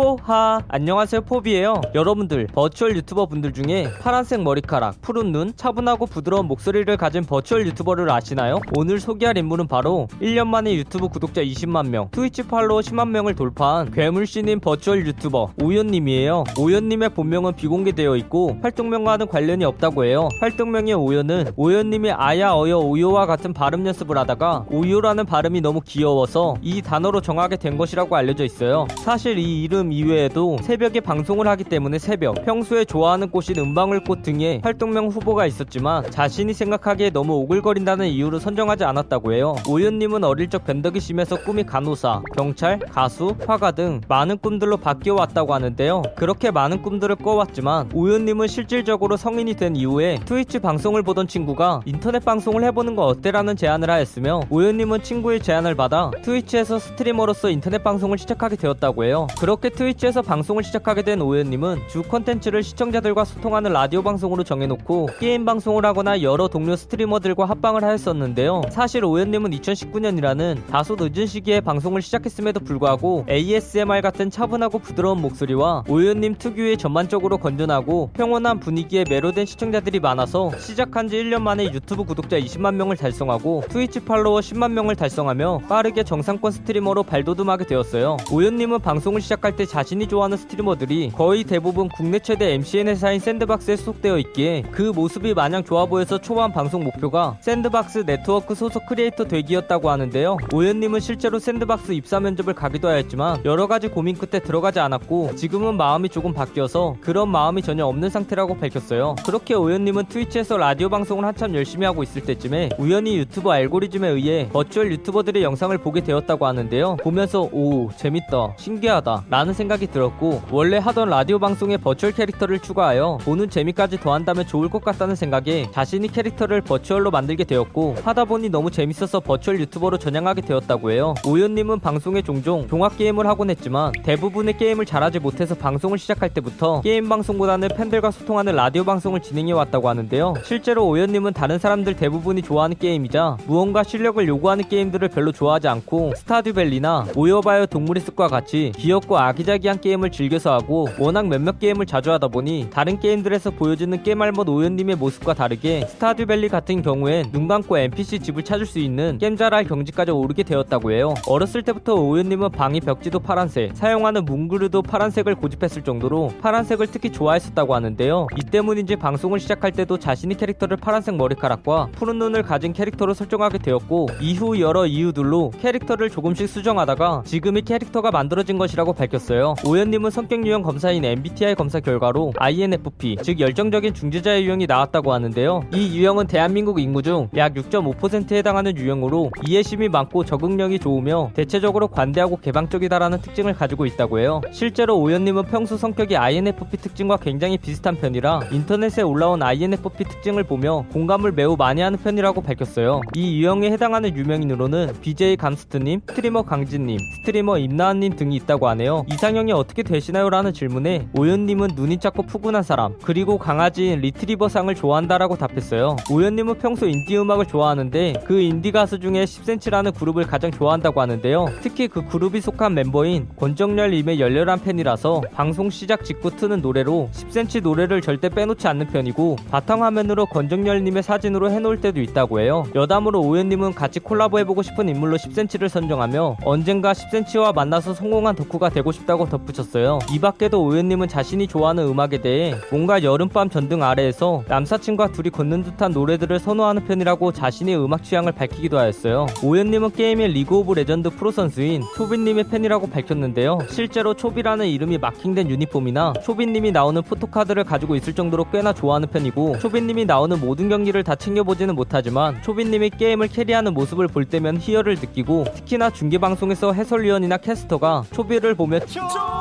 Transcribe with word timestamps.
포하. 0.00 0.62
안녕하세요 0.68 1.20
포비예요. 1.20 1.82
여러분들 1.94 2.46
virtual 2.54 2.96
유튜버 2.96 3.26
분들 3.26 3.52
중에 3.52 3.90
파란색 4.00 4.40
머리카락 4.40 5.02
푸른 5.02 5.30
눈 5.30 5.52
차분하고 5.54 6.06
부드러운 6.06 6.46
목소리를 6.46 6.96
가진 6.96 7.22
virtual 7.22 7.66
유튜버를 7.66 8.10
아시나요? 8.10 8.60
오늘 8.74 8.98
소개할 8.98 9.36
인물은 9.36 9.66
바로 9.66 10.08
1년 10.22 10.46
만에 10.46 10.74
유튜브 10.74 11.08
구독자 11.08 11.42
20만 11.42 11.88
명 11.90 12.08
트위치 12.12 12.44
팔로워 12.44 12.80
10만 12.80 13.10
명을 13.10 13.34
돌파한 13.34 13.90
괴물 13.90 14.28
신인 14.28 14.60
virtual 14.60 15.06
유튜버 15.06 15.52
오요님이에요. 15.62 16.44
오요님의 16.58 17.10
본명은 17.10 17.56
비공개되어 17.56 18.16
있고 18.16 18.56
활동명과는 18.62 19.26
관련이 19.26 19.66
없다고 19.66 20.06
해요. 20.06 20.30
활동명의 20.40 20.94
오요는 20.94 21.52
오요님이 21.56 22.12
아야 22.12 22.54
어여 22.54 22.78
오요와 22.78 23.26
같은 23.26 23.52
발음 23.52 23.86
연습을 23.86 24.16
하다가 24.16 24.64
오요라는 24.70 25.26
발음이 25.26 25.60
너무 25.60 25.82
귀여워서 25.84 26.56
이 26.62 26.80
단어로 26.80 27.20
정하게 27.20 27.58
된 27.58 27.76
것이라고 27.76 28.16
알려져 28.16 28.44
있어요. 28.44 28.88
사실 29.04 29.38
이 29.38 29.62
이름 29.62 29.89
이외에도 29.92 30.58
새벽에 30.62 31.00
방송을 31.00 31.48
하기 31.48 31.64
때문에 31.64 31.98
새벽, 31.98 32.44
평소에 32.44 32.84
좋아하는 32.84 33.30
꽃인 33.30 33.58
은방울꽃 33.58 34.22
등의 34.22 34.60
활동명 34.62 35.08
후보가 35.08 35.46
있었지만 35.46 36.10
자신이 36.10 36.52
생각하기에 36.54 37.10
너무 37.10 37.34
오글거린다는 37.34 38.08
이유로 38.08 38.38
선정하지 38.38 38.84
않았다고 38.84 39.32
해요. 39.32 39.56
오요님은 39.68 40.24
어릴 40.24 40.48
적 40.48 40.64
변덕이 40.64 41.00
심해서 41.00 41.36
꿈이 41.36 41.64
간호사, 41.64 42.22
경찰, 42.36 42.78
가수, 42.78 43.34
화가 43.46 43.72
등 43.72 44.00
많은 44.08 44.38
꿈들로 44.38 44.76
바뀌어 44.76 45.14
왔다고 45.14 45.54
하는데요. 45.54 46.02
그렇게 46.16 46.50
많은 46.50 46.82
꿈들을 46.82 47.16
꿔왔지만 47.16 47.90
오요님은 47.94 48.46
실질적으로 48.48 49.16
성인이 49.16 49.54
된 49.54 49.76
이후에 49.76 50.18
트위치 50.24 50.58
방송을 50.58 51.02
보던 51.02 51.28
친구가 51.28 51.82
인터넷 51.84 52.24
방송을 52.24 52.64
해보는 52.64 52.96
거 52.96 53.06
어때라는 53.06 53.56
제안을 53.56 53.90
하였으며 53.90 54.42
오요님은 54.50 55.02
친구의 55.02 55.40
제안을 55.40 55.74
받아 55.74 56.10
트위치에서 56.22 56.78
streamer로서 56.78 57.50
인터넷 57.50 57.82
방송을 57.82 58.18
시작하게 58.18 58.56
되었다고 58.56 59.04
해요. 59.04 59.26
그렇게 59.38 59.68
트위치에서 59.80 60.20
방송을 60.20 60.62
시작하게 60.62 61.00
된 61.00 61.22
오요님은 61.22 61.88
주 61.88 62.02
컨텐츠를 62.02 62.62
시청자들과 62.62 63.24
소통하는 63.24 63.72
라디오 63.72 64.02
방송으로 64.02 64.44
정해놓고 64.44 65.08
게임 65.18 65.46
방송을 65.46 65.86
하거나 65.86 66.20
여러 66.20 66.48
동료 66.48 66.76
streamer들과 66.76 67.46
합방을 67.46 67.82
하였었는데요. 67.82 68.60
사실 68.68 69.06
오요님은 69.06 69.52
2019년이라는 69.52 70.66
다소 70.66 70.96
늦은 71.00 71.26
시기에 71.26 71.62
방송을 71.62 72.02
시작했음에도 72.02 72.60
불구하고 72.60 73.24
ASMR 73.30 74.02
같은 74.02 74.28
차분하고 74.28 74.80
부드러운 74.80 75.22
목소리와 75.22 75.84
오요님 75.88 76.34
특유의 76.34 76.76
전반적으로 76.76 77.38
건전하고 77.38 78.10
평온한 78.12 78.60
분위기에 78.60 79.04
매료된 79.08 79.46
시청자들이 79.46 79.98
많아서 80.00 80.50
시작한 80.58 81.08
지 81.08 81.16
1년 81.16 81.40
만에 81.40 81.72
유튜브 81.72 82.04
구독자 82.04 82.38
20만 82.38 82.74
명을 82.74 82.98
달성하고 82.98 83.64
트위치 83.70 84.00
팔로워 84.00 84.40
10만 84.40 84.72
명을 84.72 84.94
달성하며 84.94 85.62
빠르게 85.70 86.04
정상권 86.04 86.52
streamer로 86.52 87.02
발돋움하게 87.04 87.64
되었어요. 87.64 88.18
오요님은 88.30 88.80
방송을 88.80 89.22
시작할 89.22 89.56
때 89.56 89.59
자신이 89.66 90.06
좋아하는 90.06 90.36
streamer들이 90.36 91.12
거의 91.14 91.44
대부분 91.44 91.88
국내 91.88 92.18
최대 92.18 92.52
MCN 92.54 92.88
회사인 92.88 93.20
샌드박스에 93.20 93.76
소속되어 93.76 94.18
있기에 94.18 94.64
그 94.70 94.82
모습이 94.82 95.34
마냥 95.34 95.64
좋아 95.64 95.86
보여서 95.86 96.18
초반 96.18 96.52
방송 96.52 96.84
목표가 96.84 97.36
샌드박스 97.40 98.04
네트워크 98.04 98.54
소속 98.54 98.86
크리에이터 98.86 99.24
되기였다고 99.24 99.90
하는데요. 99.90 100.38
오요님은 100.52 101.00
실제로 101.00 101.38
샌드박스 101.38 101.92
입사 101.92 102.20
면접을 102.20 102.54
가기도 102.54 102.88
하였지만 102.88 103.42
여러 103.44 103.66
가지 103.66 103.88
고민 103.88 104.16
끝에 104.16 104.40
들어가지 104.40 104.80
않았고 104.80 105.36
지금은 105.36 105.76
마음이 105.76 106.08
조금 106.08 106.32
바뀌어서 106.32 106.96
그런 107.00 107.28
마음이 107.30 107.62
전혀 107.62 107.86
없는 107.86 108.10
상태라고 108.10 108.58
밝혔어요. 108.58 109.16
그렇게 109.24 109.54
오요님은 109.54 110.06
트위치에서 110.06 110.56
라디오 110.56 110.88
방송을 110.88 111.24
한참 111.24 111.54
열심히 111.54 111.86
하고 111.86 112.02
있을 112.02 112.22
때쯤에 112.22 112.70
우연히 112.78 113.16
유튜브 113.16 113.50
알고리즘에 113.50 114.08
의해 114.08 114.48
virtual 114.52 114.92
유튜버들의 114.92 115.42
영상을 115.42 115.76
보게 115.78 116.00
되었다고 116.02 116.46
하는데요. 116.46 116.96
보면서 116.96 117.48
오 117.52 117.90
재밌다 117.96 118.54
신기하다 118.56 119.24
라는 119.28 119.49
생각이 119.52 119.86
들었고 119.88 120.42
원래 120.50 120.78
하던 120.78 121.08
라디오 121.10 121.38
방송에 121.38 121.76
virtual 121.76 122.12
캐릭터를 122.12 122.58
추가하여 122.58 123.18
보는 123.22 123.50
재미까지 123.50 123.98
더한다면 123.98 124.46
좋을 124.46 124.68
것 124.68 124.84
같다는 124.84 125.14
생각에 125.14 125.70
자신의 125.72 126.08
캐릭터를 126.08 126.60
virtual로 126.60 127.10
만들게 127.10 127.44
되었고 127.44 127.96
하다 128.04 128.24
보니 128.24 128.48
너무 128.48 128.70
재밌어서 128.70 129.20
virtual 129.20 129.60
유튜버로 129.60 129.98
전향하게 129.98 130.42
되었다고 130.42 130.90
해요. 130.90 131.14
오요님은 131.26 131.80
방송에 131.80 132.22
종종 132.22 132.66
종합 132.68 132.96
게임을 132.96 133.26
하곤 133.26 133.50
했지만 133.50 133.92
대부분의 134.04 134.56
게임을 134.56 134.86
잘하지 134.86 135.18
못해서 135.18 135.54
방송을 135.54 135.98
시작할 135.98 136.30
때부터 136.30 136.80
게임 136.80 137.08
방송보다는 137.08 137.68
팬들과 137.76 138.10
소통하는 138.10 138.54
라디오 138.54 138.84
방송을 138.84 139.20
진행해 139.20 139.52
왔다고 139.52 139.88
하는데요. 139.88 140.34
실제로 140.44 140.86
오요님은 140.88 141.32
다른 141.32 141.58
사람들 141.58 141.96
대부분이 141.96 142.42
좋아하는 142.42 142.76
게임이자 142.78 143.38
무언가 143.46 143.82
실력을 143.82 144.26
요구하는 144.26 144.68
게임들을 144.68 145.08
별로 145.08 145.32
좋아하지 145.32 145.68
않고 145.68 146.14
스타듀밸리나 146.16 147.06
모여봐요 147.16 147.66
동물의 147.66 148.02
숲과 148.02 148.28
같이 148.28 148.72
귀엽고 148.76 149.18
아기자기한 149.18 149.80
게임을 149.80 150.10
즐겨서 150.10 150.52
하고 150.52 150.88
워낙 150.98 151.28
몇몇 151.28 151.58
게임을 151.58 151.86
자주 151.86 152.10
하다 152.12 152.28
보니 152.28 152.68
다른 152.70 152.98
게임들에서 152.98 153.52
보여주는 153.52 154.02
게임알못 154.02 154.48
오요님의 154.48 154.96
모습과 154.96 155.34
다르게 155.34 155.86
스타듀밸리 155.86 156.48
같은 156.48 156.82
경우엔 156.82 157.32
눈 157.32 157.48
감고 157.48 157.78
NPC 157.78 158.20
집을 158.20 158.44
찾을 158.44 158.66
수 158.66 158.78
있는 158.78 159.18
게임잘알 159.18 159.64
경지까지 159.64 160.10
오르게 160.10 160.42
되었다고 160.42 160.92
해요. 160.92 161.14
어렸을 161.26 161.62
때부터 161.62 161.94
오연님은 161.94 162.50
방이 162.50 162.80
벽지도 162.80 163.20
파란색, 163.20 163.76
사용하는 163.76 164.24
문그루도 164.24 164.82
파란색을 164.82 165.34
고집했을 165.36 165.82
정도로 165.82 166.32
파란색을 166.40 166.88
특히 166.88 167.10
좋아했었다고 167.10 167.74
하는데요. 167.74 168.26
이 168.36 168.42
때문인지 168.42 168.96
방송을 168.96 169.40
시작할 169.40 169.72
때도 169.72 169.98
자신의 169.98 170.36
캐릭터를 170.36 170.76
파란색 170.76 171.16
머리카락과 171.16 171.88
푸른 171.92 172.18
눈을 172.18 172.42
가진 172.42 172.72
캐릭터로 172.72 173.14
설정하게 173.14 173.58
되었고 173.58 174.08
이후 174.20 174.60
여러 174.60 174.86
이유들로 174.86 175.52
캐릭터를 175.60 176.10
조금씩 176.10 176.48
수정하다가 176.48 177.22
지금의 177.24 177.62
캐릭터가 177.62 178.10
만들어진 178.10 178.58
것이라고 178.58 178.92
밝혔어요. 178.92 179.29
오연님은 179.64 180.10
성격 180.10 180.44
유형 180.44 180.62
검사인 180.62 181.04
MBTI 181.04 181.54
검사 181.54 181.78
결과로 181.78 182.32
INFP, 182.36 183.18
즉 183.22 183.38
열정적인 183.38 183.94
중재자의 183.94 184.44
유형이 184.44 184.66
나왔다고 184.66 185.12
하는데요. 185.12 185.64
이 185.72 185.96
유형은 185.98 186.26
대한민국 186.26 186.80
인구 186.80 187.02
중 187.02 187.28
약 187.36 187.54
6.5%에 187.54 188.38
해당하는 188.38 188.76
유형으로 188.76 189.30
이해심이 189.46 189.88
많고 189.88 190.24
적응력이 190.24 190.78
좋으며 190.78 191.30
대체적으로 191.34 191.88
관대하고 191.88 192.38
개방적이다라는 192.38 193.20
특징을 193.20 193.54
가지고 193.54 193.86
있다고 193.86 194.18
해요. 194.18 194.40
실제로 194.50 194.98
오연님은 194.98 195.44
평소 195.44 195.76
성격이 195.76 196.16
INFP 196.16 196.76
특징과 196.78 197.18
굉장히 197.18 197.56
비슷한 197.56 197.96
편이라 197.96 198.40
인터넷에 198.50 199.02
올라온 199.02 199.42
INFP 199.42 200.04
특징을 200.04 200.44
보며 200.44 200.84
공감을 200.92 201.32
매우 201.32 201.56
많이 201.56 201.80
하는 201.82 201.98
편이라고 201.98 202.42
밝혔어요. 202.42 203.02
이 203.14 203.40
유형에 203.40 203.70
해당하는 203.70 204.16
유명인으로는 204.16 204.94
BJ 205.00 205.36
감스트님, 205.36 206.00
스트리머 206.08 206.42
강지님, 206.42 206.98
스트리머 207.16 207.58
임나한님 207.58 208.16
등이 208.16 208.36
있다고 208.36 208.68
하네요. 208.68 209.04
이상형이 209.08 209.52
어떻게 209.52 209.82
되시나요? 209.82 210.30
라는 210.30 210.54
질문에 210.54 211.08
오요님은 211.14 211.72
눈이 211.74 211.98
작고 211.98 212.22
푸근한 212.22 212.62
사람, 212.62 212.94
그리고 213.02 213.36
강아지인 213.36 214.00
리트리버상을 214.00 214.74
좋아한다라고 214.74 215.36
답했어요. 215.36 215.96
오요님은 216.10 216.54
평소 216.54 216.88
인디 216.88 217.18
음악을 217.18 217.44
좋아하는데 217.44 218.14
그 218.24 218.40
인디 218.40 218.72
가수 218.72 218.98
중에 218.98 219.26
10cm라는 219.26 219.94
그룹을 219.94 220.24
가장 220.24 220.50
좋아한다고 220.50 221.02
하는데요. 221.02 221.48
특히 221.60 221.86
그 221.86 222.02
그룹이 222.06 222.40
속한 222.40 222.72
멤버인 222.72 223.28
권정열님의 223.36 224.20
열렬한 224.20 224.62
팬이라서 224.62 225.20
방송 225.34 225.68
시작 225.68 226.02
직후 226.02 226.34
트는 226.34 226.62
노래로 226.62 227.10
10cm 227.12 227.60
노래를 227.60 228.00
절대 228.00 228.30
빼놓지 228.30 228.66
않는 228.68 228.86
편이고 228.86 229.36
바탕화면으로 229.50 230.24
권정열님의 230.24 231.02
사진으로 231.02 231.50
해놓을 231.50 231.82
때도 231.82 232.00
있다고 232.00 232.40
해요. 232.40 232.64
여담으로 232.74 233.20
오요님은 233.20 233.74
같이 233.74 234.00
콜라보해보고 234.00 234.62
싶은 234.62 234.88
인물로 234.88 235.18
10cm를 235.18 235.68
선정하며 235.68 236.38
언젠가 236.42 236.94
10cm와 236.94 237.54
만나서 237.54 237.92
성공한 237.92 238.34
덕후가 238.34 238.70
되고 238.70 238.90
싶다 238.90 239.09
고 239.16 239.28
덧붙였어요. 239.28 239.98
이 240.12 240.18
밖에도 240.18 240.62
오요님은 240.62 241.08
자신이 241.08 241.46
좋아하는 241.46 241.86
음악에 241.86 242.20
대해 242.20 242.54
뭔가 242.70 243.02
여름밤 243.02 243.50
전등 243.50 243.82
아래에서 243.82 244.44
남사친과 244.48 245.12
둘이 245.12 245.30
걷는 245.30 245.64
듯한 245.64 245.92
노래들을 245.92 246.38
선호하는 246.38 246.84
편이라고 246.86 247.32
자신의 247.32 247.76
음악 247.76 248.04
취향을 248.04 248.32
밝히기도 248.32 248.78
하였어요. 248.78 249.26
오요님은 249.42 249.92
게임의 249.92 250.28
리그 250.28 250.56
오브 250.56 250.74
레전드 250.74 251.10
프로 251.10 251.30
선수인 251.30 251.82
초비님의 251.96 252.44
팬이라고 252.44 252.88
밝혔는데요. 252.88 253.58
실제로 253.68 254.14
초비라는 254.14 254.66
이름이 254.66 254.98
마킹된 254.98 255.50
유니폼이나 255.50 256.14
초비님이 256.24 256.72
나오는 256.72 257.02
포토카드를 257.02 257.64
가지고 257.64 257.96
있을 257.96 258.14
정도로 258.14 258.50
꽤나 258.50 258.72
좋아하는 258.72 259.08
편이고 259.08 259.58
초비님이 259.58 260.04
나오는 260.04 260.40
모든 260.40 260.68
경기를 260.68 261.02
다 261.04 261.14
챙겨보지는 261.14 261.74
못하지만 261.74 262.40
초비님이 262.42 262.90
게임을 262.90 263.28
carry하는 263.28 263.74
모습을 263.74 264.08
볼 264.08 264.24
때면 264.24 264.58
희열을 264.58 264.96
느끼고 264.96 265.44
특히나 265.54 265.90
중계방송에서 265.90 266.72
해설위원이나 266.72 267.36
캐스터가 267.38 268.04
초비를 268.12 268.54
보며 268.54 268.80
Joy! 269.08 269.39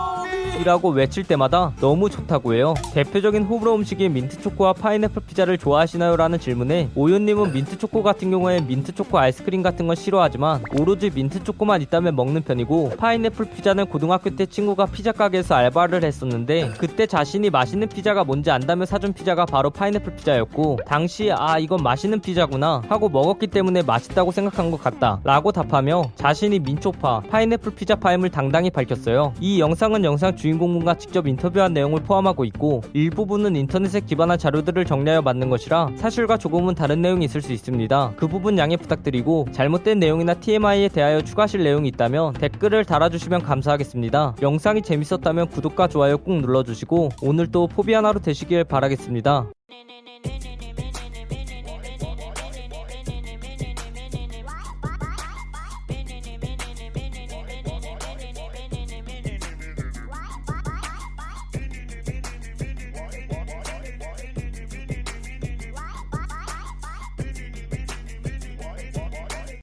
이라고 0.60 0.90
외칠 0.90 1.24
때마다 1.24 1.72
너무 1.80 2.10
좋다고 2.10 2.54
해요. 2.54 2.74
대표적인 2.94 3.44
호불호 3.44 3.76
음식인 3.76 4.12
민트초코와 4.12 4.74
파인애플 4.74 5.22
피자를 5.26 5.58
좋아하시나요? 5.58 6.18
라는 6.18 6.38
질문에 6.38 6.90
오요님은 6.96 7.54
민트초코 7.54 8.04
같은 8.04 8.30
경우에 8.30 8.60
민트초코 8.60 9.18
아이스크림 9.18 9.64
같은 9.64 9.88
건 9.88 9.96
싫어하지만 9.96 10.62
오로지 10.78 11.12
민트초코만 11.12 11.82
있다면 11.84 12.14
먹는 12.14 12.42
편이고 12.42 12.96
파인애플 12.98 13.46
피자는 13.52 13.86
고등학교 13.86 14.32
때 14.32 14.46
친구가 14.46 14.88
피자 14.88 15.14
가게에서 15.14 15.56
알바를 15.56 16.04
했었는데 16.04 16.74
그때 16.78 17.06
자신이 17.08 17.50
맛있는 17.50 17.88
피자가 17.88 18.26
뭔지 18.26 18.52
안다며 18.52 18.86
사준 18.86 19.14
피자가 19.14 19.46
바로 19.46 19.70
파인애플 19.70 20.18
피자였고 20.18 20.80
당시 20.86 21.32
아 21.32 21.58
이건 21.58 21.84
맛있는 21.84 22.20
피자구나 22.20 22.82
하고 22.90 23.08
먹었기 23.08 23.48
때문에 23.48 23.82
맛있다고 23.84 24.34
생각한 24.34 24.72
것 24.72 24.82
같다 24.82 25.22
라고 25.24 25.54
답하며 25.54 26.12
자신이 26.16 26.60
민초파 26.60 27.22
파인애플 27.30 27.76
피자 27.76 27.96
파임을 27.96 28.30
당당히 28.30 28.70
밝혔어요. 28.70 29.34
이 29.40 29.62
영상은 29.62 30.04
영상 30.04 30.36
주 30.36 30.49
주인공과 30.50 30.96
직접 30.96 31.28
인터뷰한 31.28 31.74
내용을 31.74 32.02
포함하고 32.02 32.46
있고 32.46 32.82
일부분은 32.94 33.56
인터넷에 33.56 34.00
기반한 34.00 34.38
자료들을 34.38 34.86
정리하여 34.86 35.22
만든 35.22 35.50
것이라 35.50 35.92
사실과 35.96 36.38
조금은 36.38 36.76
다른 36.76 37.02
내용이 37.02 37.26
있을 37.26 37.42
수 37.42 37.54
있습니다. 37.54 38.14
그 38.16 38.28
부분 38.28 38.58
양해 38.58 38.76
부탁드리고 38.78 39.48
잘못된 39.52 40.00
내용이나 40.00 40.34
TMI에 40.34 40.90
대하여 40.90 41.22
추가하실 41.22 41.64
내용이 41.64 41.88
있다면 41.90 42.34
댓글을 42.34 42.86
달아주시면 42.86 43.44
감사하겠습니다. 43.44 44.36
영상이 44.42 44.82
재밌었다면 44.82 45.50
구독과 45.50 45.88
좋아요 45.88 46.18
꾹 46.18 46.42
눌러주시고 46.42 47.10
오늘도 47.22 47.70
하루 48.06 48.20
되시길 48.20 48.64
바라겠습니다. 48.64 49.50